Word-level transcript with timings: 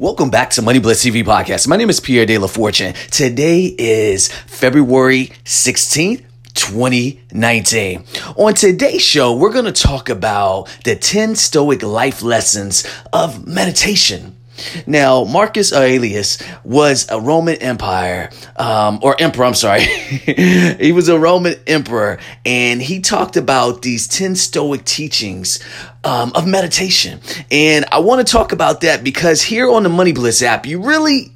Welcome 0.00 0.30
back 0.30 0.50
to 0.50 0.62
Money 0.62 0.78
Bliss 0.78 1.04
TV 1.04 1.24
podcast. 1.24 1.66
My 1.66 1.74
name 1.74 1.90
is 1.90 1.98
Pierre 1.98 2.24
De 2.24 2.38
La 2.38 2.46
Fortune. 2.46 2.94
Today 3.10 3.74
is 3.76 4.28
February 4.28 5.32
16th. 5.44 6.24
2019. 6.54 8.04
On 8.36 8.52
today's 8.52 9.02
show, 9.02 9.36
we're 9.36 9.52
going 9.52 9.64
to 9.64 9.72
talk 9.72 10.08
about 10.08 10.64
the 10.82 10.96
10 10.96 11.36
stoic 11.36 11.84
life 11.84 12.20
lessons 12.20 12.84
of 13.12 13.46
meditation. 13.46 14.34
Now, 14.86 15.24
Marcus 15.24 15.72
Aurelius 15.72 16.42
was 16.64 17.08
a 17.10 17.20
Roman 17.20 17.56
Empire, 17.56 18.30
um, 18.56 19.00
or 19.02 19.16
emperor, 19.20 19.44
I'm 19.44 19.54
sorry. 19.54 19.82
he 20.80 20.92
was 20.92 21.08
a 21.08 21.18
Roman 21.18 21.54
emperor, 21.66 22.18
and 22.44 22.80
he 22.80 23.00
talked 23.00 23.36
about 23.36 23.82
these 23.82 24.08
10 24.08 24.36
Stoic 24.36 24.84
teachings 24.84 25.60
um, 26.04 26.32
of 26.34 26.46
meditation. 26.46 27.20
And 27.50 27.84
I 27.92 27.98
want 28.00 28.26
to 28.26 28.30
talk 28.30 28.52
about 28.52 28.80
that 28.82 29.04
because 29.04 29.42
here 29.42 29.70
on 29.70 29.82
the 29.82 29.88
Money 29.88 30.12
Bliss 30.12 30.42
app, 30.42 30.66
you 30.66 30.82
really 30.82 31.32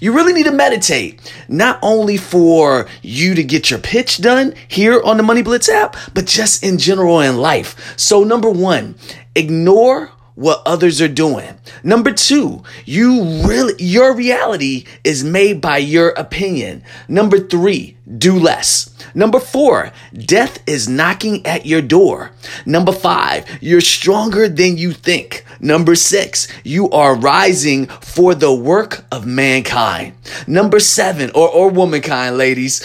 you 0.00 0.12
really 0.12 0.32
need 0.32 0.44
to 0.44 0.52
meditate, 0.52 1.20
not 1.48 1.78
only 1.82 2.16
for 2.16 2.86
you 3.02 3.34
to 3.34 3.42
get 3.42 3.70
your 3.70 3.78
pitch 3.78 4.18
done 4.18 4.54
here 4.68 5.02
on 5.02 5.16
the 5.16 5.22
Money 5.22 5.42
Blitz 5.42 5.68
app, 5.68 5.96
but 6.14 6.26
just 6.26 6.62
in 6.62 6.78
general 6.78 7.20
in 7.20 7.38
life. 7.38 7.94
So, 7.98 8.24
number 8.24 8.50
one, 8.50 8.94
ignore 9.34 10.10
what 10.34 10.62
others 10.66 11.00
are 11.00 11.08
doing. 11.08 11.58
Number 11.82 12.12
two, 12.12 12.62
you 12.84 13.22
really, 13.46 13.74
your 13.78 14.14
reality 14.14 14.84
is 15.04 15.22
made 15.24 15.60
by 15.60 15.78
your 15.78 16.10
opinion. 16.10 16.82
Number 17.08 17.38
three, 17.38 17.96
do 18.06 18.38
less. 18.38 18.90
Number 19.14 19.40
four, 19.40 19.92
death 20.12 20.62
is 20.68 20.88
knocking 20.88 21.44
at 21.46 21.64
your 21.64 21.80
door. 21.80 22.32
Number 22.66 22.92
five, 22.92 23.46
you're 23.62 23.80
stronger 23.80 24.48
than 24.48 24.76
you 24.76 24.92
think. 24.92 25.44
Number 25.60 25.94
six, 25.94 26.48
you 26.64 26.90
are 26.90 27.14
rising 27.14 27.86
for 27.86 28.34
the 28.34 28.52
work 28.52 29.04
of 29.10 29.26
mankind. 29.26 30.14
Number 30.46 30.80
seven, 30.80 31.30
or, 31.34 31.48
or 31.48 31.70
womankind, 31.70 32.36
ladies. 32.36 32.84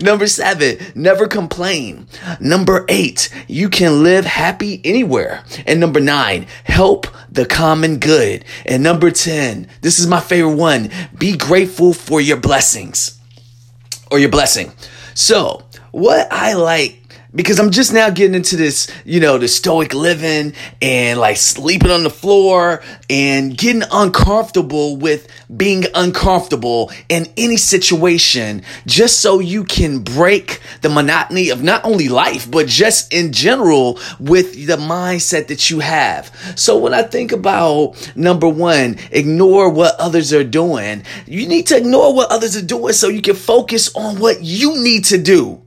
Number 0.02 0.26
seven, 0.26 0.78
never 0.94 1.26
complain. 1.26 2.06
Number 2.40 2.84
eight, 2.88 3.30
you 3.48 3.70
can 3.70 4.02
live 4.02 4.26
happy 4.26 4.80
anywhere. 4.84 5.44
And 5.66 5.80
number 5.80 6.00
nine, 6.00 6.46
help 6.64 7.06
the 7.30 7.46
common 7.46 7.98
good. 7.98 8.44
And 8.66 8.82
number 8.82 9.10
10, 9.10 9.68
this 9.80 9.98
is 9.98 10.06
my 10.06 10.20
favorite 10.20 10.56
one, 10.56 10.90
be 11.16 11.36
grateful 11.36 11.92
for 11.92 12.20
your 12.20 12.36
blessings 12.36 13.19
or 14.10 14.18
your 14.18 14.28
blessing. 14.28 14.72
So, 15.14 15.62
what 15.92 16.32
I 16.32 16.54
like 16.54 17.00
because 17.34 17.60
I'm 17.60 17.70
just 17.70 17.92
now 17.92 18.10
getting 18.10 18.34
into 18.34 18.56
this, 18.56 18.90
you 19.04 19.20
know, 19.20 19.38
the 19.38 19.46
stoic 19.46 19.94
living 19.94 20.52
and 20.82 21.20
like 21.20 21.36
sleeping 21.36 21.90
on 21.90 22.02
the 22.02 22.10
floor 22.10 22.82
and 23.08 23.56
getting 23.56 23.82
uncomfortable 23.92 24.96
with 24.96 25.28
being 25.54 25.84
uncomfortable 25.94 26.90
in 27.08 27.26
any 27.36 27.56
situation 27.56 28.62
just 28.86 29.20
so 29.20 29.38
you 29.38 29.64
can 29.64 30.00
break 30.00 30.60
the 30.82 30.88
monotony 30.88 31.50
of 31.50 31.62
not 31.62 31.84
only 31.84 32.08
life, 32.08 32.50
but 32.50 32.66
just 32.66 33.12
in 33.12 33.32
general 33.32 34.00
with 34.18 34.66
the 34.66 34.76
mindset 34.76 35.46
that 35.48 35.70
you 35.70 35.80
have. 35.80 36.34
So 36.56 36.78
when 36.78 36.94
I 36.94 37.02
think 37.02 37.30
about 37.30 38.12
number 38.16 38.48
one, 38.48 38.96
ignore 39.12 39.70
what 39.70 39.94
others 40.00 40.32
are 40.32 40.44
doing, 40.44 41.04
you 41.26 41.46
need 41.46 41.68
to 41.68 41.76
ignore 41.76 42.12
what 42.14 42.30
others 42.32 42.56
are 42.56 42.66
doing 42.66 42.92
so 42.92 43.08
you 43.08 43.22
can 43.22 43.36
focus 43.36 43.94
on 43.94 44.18
what 44.18 44.42
you 44.42 44.82
need 44.82 45.04
to 45.06 45.18
do. 45.18 45.62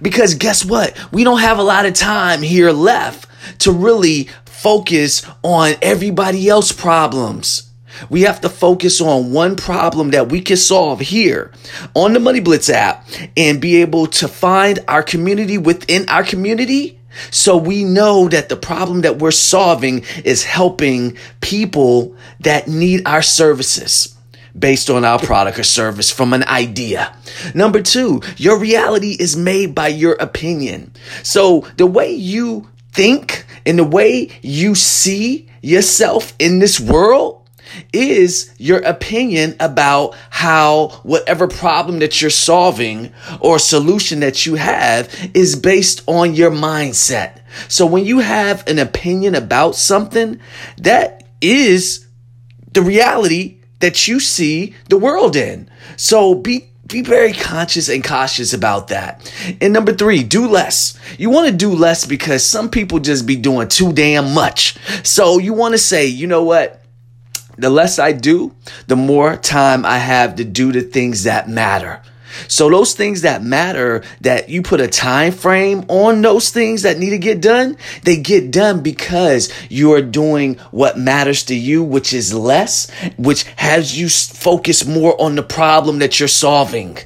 Because 0.00 0.34
guess 0.34 0.64
what? 0.64 0.96
We 1.12 1.24
don't 1.24 1.40
have 1.40 1.58
a 1.58 1.62
lot 1.62 1.86
of 1.86 1.94
time 1.94 2.42
here 2.42 2.70
left 2.70 3.28
to 3.60 3.72
really 3.72 4.28
focus 4.44 5.26
on 5.42 5.74
everybody 5.82 6.48
else's 6.48 6.76
problems. 6.76 7.68
We 8.08 8.22
have 8.22 8.40
to 8.40 8.48
focus 8.48 9.00
on 9.00 9.32
one 9.32 9.56
problem 9.56 10.12
that 10.12 10.30
we 10.30 10.40
can 10.40 10.56
solve 10.56 11.00
here 11.00 11.52
on 11.94 12.12
the 12.12 12.20
Money 12.20 12.40
Blitz 12.40 12.70
app 12.70 13.06
and 13.36 13.60
be 13.60 13.82
able 13.82 14.06
to 14.06 14.28
find 14.28 14.78
our 14.88 15.02
community 15.02 15.58
within 15.58 16.08
our 16.08 16.24
community. 16.24 16.98
So 17.30 17.58
we 17.58 17.84
know 17.84 18.28
that 18.28 18.48
the 18.48 18.56
problem 18.56 19.02
that 19.02 19.18
we're 19.18 19.30
solving 19.30 20.04
is 20.24 20.44
helping 20.44 21.18
people 21.40 22.16
that 22.40 22.68
need 22.68 23.06
our 23.06 23.20
services 23.20 24.16
based 24.58 24.90
on 24.90 25.04
our 25.04 25.18
product 25.18 25.58
or 25.58 25.64
service 25.64 26.10
from 26.10 26.32
an 26.32 26.44
idea. 26.44 27.16
Number 27.54 27.82
two, 27.82 28.20
your 28.36 28.58
reality 28.58 29.16
is 29.18 29.36
made 29.36 29.74
by 29.74 29.88
your 29.88 30.14
opinion. 30.14 30.92
So 31.22 31.66
the 31.76 31.86
way 31.86 32.12
you 32.12 32.68
think 32.92 33.46
and 33.64 33.78
the 33.78 33.84
way 33.84 34.28
you 34.42 34.74
see 34.74 35.48
yourself 35.62 36.34
in 36.38 36.58
this 36.58 36.78
world 36.78 37.38
is 37.92 38.54
your 38.58 38.80
opinion 38.80 39.56
about 39.58 40.14
how 40.30 40.88
whatever 41.04 41.48
problem 41.48 42.00
that 42.00 42.20
you're 42.20 42.30
solving 42.30 43.12
or 43.40 43.58
solution 43.58 44.20
that 44.20 44.44
you 44.44 44.56
have 44.56 45.30
is 45.34 45.56
based 45.56 46.02
on 46.06 46.34
your 46.34 46.50
mindset. 46.50 47.40
So 47.68 47.86
when 47.86 48.04
you 48.04 48.18
have 48.18 48.66
an 48.68 48.78
opinion 48.78 49.34
about 49.34 49.74
something, 49.74 50.40
that 50.78 51.24
is 51.40 52.06
the 52.72 52.82
reality 52.82 53.61
that 53.82 54.06
you 54.06 54.20
see 54.20 54.74
the 54.88 54.96
world 54.96 55.36
in. 55.36 55.68
So 55.96 56.34
be 56.34 56.68
be 56.86 57.02
very 57.02 57.32
conscious 57.32 57.88
and 57.88 58.04
cautious 58.04 58.52
about 58.52 58.88
that. 58.88 59.32
And 59.60 59.72
number 59.72 59.92
three, 59.92 60.22
do 60.22 60.46
less. 60.46 60.98
You 61.18 61.30
want 61.30 61.48
to 61.48 61.56
do 61.56 61.70
less 61.70 62.04
because 62.04 62.44
some 62.44 62.70
people 62.70 62.98
just 62.98 63.26
be 63.26 63.36
doing 63.36 63.68
too 63.68 63.92
damn 63.92 64.34
much. 64.34 64.76
So 65.04 65.38
you 65.38 65.54
want 65.54 65.72
to 65.72 65.78
say, 65.78 66.06
you 66.06 66.26
know 66.26 66.42
what? 66.42 66.82
The 67.56 67.70
less 67.70 67.98
I 67.98 68.12
do, 68.12 68.54
the 68.88 68.96
more 68.96 69.36
time 69.36 69.86
I 69.86 69.98
have 69.98 70.36
to 70.36 70.44
do 70.44 70.72
the 70.72 70.82
things 70.82 71.24
that 71.24 71.48
matter. 71.48 72.02
So 72.48 72.68
those 72.70 72.94
things 72.94 73.22
that 73.22 73.42
matter 73.42 74.02
that 74.20 74.48
you 74.48 74.62
put 74.62 74.80
a 74.80 74.88
time 74.88 75.32
frame 75.32 75.84
on 75.88 76.22
those 76.22 76.50
things 76.50 76.82
that 76.82 76.98
need 76.98 77.10
to 77.10 77.18
get 77.18 77.40
done, 77.40 77.76
they 78.02 78.16
get 78.16 78.50
done 78.50 78.82
because 78.82 79.52
you 79.68 79.92
are 79.92 80.02
doing 80.02 80.56
what 80.70 80.98
matters 80.98 81.44
to 81.44 81.54
you, 81.54 81.82
which 81.82 82.12
is 82.12 82.32
less, 82.34 82.90
which 83.16 83.44
has 83.56 83.98
you 83.98 84.08
focus 84.08 84.86
more 84.86 85.20
on 85.20 85.34
the 85.36 85.42
problem 85.42 85.98
that 86.00 86.18
you're 86.18 86.28
solving. 86.28 86.98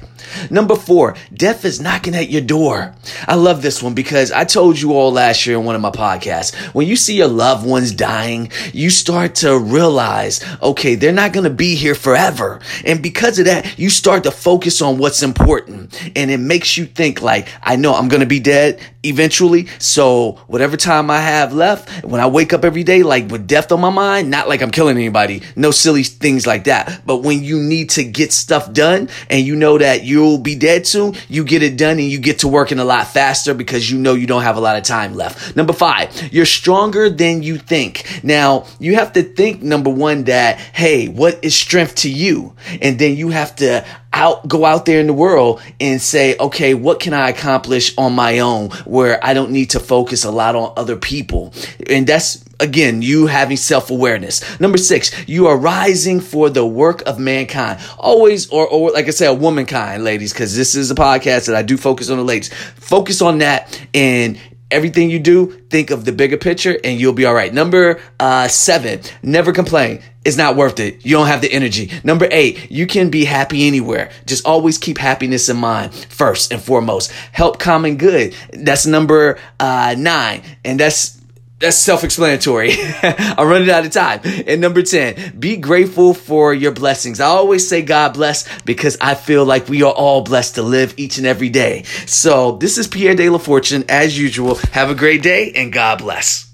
Number 0.49 0.75
four, 0.75 1.15
death 1.33 1.65
is 1.65 1.81
knocking 1.81 2.15
at 2.15 2.29
your 2.29 2.41
door. 2.41 2.93
I 3.27 3.35
love 3.35 3.61
this 3.61 3.81
one 3.81 3.93
because 3.93 4.31
I 4.31 4.43
told 4.43 4.79
you 4.79 4.93
all 4.93 5.11
last 5.11 5.45
year 5.45 5.57
in 5.57 5.65
one 5.65 5.75
of 5.75 5.81
my 5.81 5.91
podcasts, 5.91 6.55
when 6.73 6.87
you 6.87 6.95
see 6.95 7.17
your 7.17 7.27
loved 7.27 7.65
ones 7.65 7.91
dying, 7.91 8.51
you 8.73 8.89
start 8.89 9.35
to 9.35 9.57
realize, 9.57 10.43
okay, 10.61 10.95
they're 10.95 11.11
not 11.11 11.33
going 11.33 11.43
to 11.43 11.49
be 11.49 11.75
here 11.75 11.95
forever. 11.95 12.59
And 12.85 13.01
because 13.01 13.39
of 13.39 13.45
that, 13.45 13.77
you 13.77 13.89
start 13.89 14.23
to 14.23 14.31
focus 14.31 14.81
on 14.81 14.97
what's 14.97 15.23
important. 15.23 15.99
And 16.15 16.31
it 16.31 16.39
makes 16.39 16.77
you 16.77 16.85
think 16.85 17.21
like, 17.21 17.47
I 17.61 17.75
know 17.75 17.93
I'm 17.93 18.07
going 18.07 18.21
to 18.21 18.27
be 18.27 18.39
dead 18.39 18.79
eventually. 19.07 19.67
So 19.79 20.33
whatever 20.47 20.77
time 20.77 21.09
I 21.09 21.19
have 21.19 21.53
left, 21.53 22.05
when 22.05 22.21
I 22.21 22.27
wake 22.27 22.53
up 22.53 22.63
every 22.63 22.83
day, 22.83 23.03
like 23.03 23.29
with 23.29 23.47
death 23.47 23.71
on 23.71 23.81
my 23.81 23.89
mind, 23.89 24.29
not 24.29 24.47
like 24.47 24.61
I'm 24.61 24.71
killing 24.71 24.97
anybody, 24.97 25.41
no 25.55 25.71
silly 25.71 26.03
things 26.03 26.45
like 26.45 26.65
that. 26.65 27.01
But 27.05 27.17
when 27.17 27.43
you 27.43 27.59
need 27.59 27.91
to 27.91 28.03
get 28.03 28.31
stuff 28.31 28.71
done 28.71 29.09
and 29.29 29.45
you 29.45 29.55
know 29.55 29.77
that 29.77 30.03
you'll 30.03 30.37
be 30.37 30.55
dead 30.55 30.87
soon, 30.87 31.15
you 31.27 31.43
get 31.43 31.63
it 31.63 31.77
done 31.77 31.99
and 31.99 32.09
you 32.09 32.19
get 32.19 32.39
to 32.39 32.47
working 32.47 32.79
a 32.79 32.85
lot 32.85 33.07
faster 33.07 33.53
because 33.53 33.89
you 33.89 33.97
know 33.97 34.13
you 34.13 34.27
don't 34.27 34.43
have 34.43 34.57
a 34.57 34.61
lot 34.61 34.77
of 34.77 34.83
time 34.83 35.15
left. 35.15 35.55
Number 35.55 35.73
five, 35.73 36.33
you're 36.33 36.45
stronger 36.45 37.09
than 37.09 37.43
you 37.43 37.57
think. 37.57 38.21
Now 38.23 38.65
you 38.79 38.95
have 38.95 39.13
to 39.13 39.23
think 39.23 39.61
number 39.61 39.89
one 39.89 40.25
that, 40.25 40.57
hey, 40.57 41.07
what 41.07 41.43
is 41.43 41.55
strength 41.55 41.95
to 41.95 42.09
you? 42.09 42.55
And 42.81 42.99
then 42.99 43.15
you 43.15 43.29
have 43.29 43.55
to 43.57 43.85
out 44.13 44.47
go 44.47 44.65
out 44.65 44.85
there 44.85 44.99
in 44.99 45.07
the 45.07 45.13
world 45.13 45.61
and 45.79 46.01
say 46.01 46.37
okay 46.37 46.73
what 46.73 46.99
can 46.99 47.13
i 47.13 47.29
accomplish 47.29 47.95
on 47.97 48.13
my 48.13 48.39
own 48.39 48.69
where 48.85 49.23
i 49.23 49.33
don't 49.33 49.51
need 49.51 49.69
to 49.69 49.79
focus 49.79 50.23
a 50.23 50.31
lot 50.31 50.55
on 50.55 50.73
other 50.77 50.95
people? 50.95 51.53
And 51.89 52.07
that's 52.07 52.43
again 52.59 53.01
you 53.01 53.27
having 53.27 53.57
self-awareness. 53.57 54.59
Number 54.59 54.77
six 54.77 55.27
you 55.27 55.47
are 55.47 55.57
rising 55.57 56.19
for 56.19 56.49
the 56.49 56.65
work 56.65 57.03
of 57.05 57.19
mankind. 57.19 57.79
Always 57.97 58.49
or, 58.49 58.67
or 58.67 58.91
like 58.91 59.07
i 59.07 59.11
said 59.11 59.31
womankind 59.31 60.03
ladies 60.03 60.33
because 60.33 60.55
this 60.55 60.75
is 60.75 60.89
a 60.89 60.95
podcast 60.95 61.47
that 61.47 61.55
i 61.55 61.61
do 61.61 61.77
focus 61.77 62.09
on 62.09 62.17
the 62.17 62.23
ladies. 62.23 62.53
Focus 62.75 63.21
on 63.21 63.39
that 63.39 63.79
and 63.93 64.39
everything 64.69 65.09
you 65.09 65.19
do, 65.19 65.47
think 65.69 65.91
of 65.91 66.05
the 66.05 66.11
bigger 66.11 66.37
picture 66.37 66.77
and 66.83 66.99
you'll 66.99 67.13
be 67.13 67.25
all 67.25 67.33
right. 67.33 67.53
Number 67.53 67.99
uh, 68.19 68.47
seven, 68.47 69.01
never 69.23 69.51
complain. 69.51 70.01
It's 70.25 70.37
not 70.37 70.57
worth 70.57 70.79
it. 70.79 71.05
You 71.05 71.15
don't 71.15 71.27
have 71.27 71.41
the 71.41 71.51
energy. 71.51 71.89
Number 72.03 72.27
eight, 72.31 72.69
you 72.69 72.85
can 72.85 73.09
be 73.09 73.23
happy 73.23 73.65
anywhere. 73.65 74.11
Just 74.25 74.45
always 74.45 74.77
keep 74.77 74.97
happiness 74.97 75.47
in 75.47 75.57
mind 75.57 75.93
first 75.93 76.51
and 76.51 76.61
foremost. 76.61 77.11
Help 77.31 77.59
common 77.59 77.97
good. 77.97 78.35
That's 78.51 78.85
number 78.85 79.39
uh, 79.59 79.95
nine. 79.97 80.43
And 80.65 80.79
that's 80.79 81.17
that's 81.59 81.77
self-explanatory. 81.77 82.71
I'm 83.01 83.47
running 83.47 83.69
out 83.69 83.85
of 83.85 83.91
time. 83.91 84.21
And 84.23 84.61
number 84.61 84.83
10, 84.83 85.37
be 85.39 85.57
grateful 85.57 86.13
for 86.13 86.53
your 86.53 86.71
blessings. 86.71 87.19
I 87.19 87.25
always 87.27 87.67
say 87.67 87.81
God 87.81 88.13
bless 88.13 88.47
because 88.61 88.97
I 89.01 89.15
feel 89.15 89.45
like 89.45 89.67
we 89.67 89.83
are 89.83 89.93
all 89.93 90.21
blessed 90.21 90.55
to 90.55 90.61
live 90.61 90.93
each 90.97 91.17
and 91.17 91.25
every 91.25 91.49
day. 91.49 91.83
So 92.05 92.53
this 92.57 92.77
is 92.77 92.87
Pierre 92.87 93.15
De 93.15 93.29
La 93.29 93.39
Fortune. 93.39 93.85
As 93.89 94.17
usual, 94.17 94.55
have 94.71 94.89
a 94.89 94.95
great 94.95 95.23
day 95.23 95.51
and 95.53 95.73
God 95.73 95.99
bless. 95.99 96.46